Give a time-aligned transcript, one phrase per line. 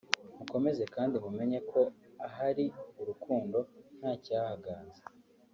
[0.39, 1.81] mukomeze kandi mumenye ko
[2.27, 2.65] ahari
[3.01, 3.57] urukundo
[3.97, 5.03] nta cyahaganza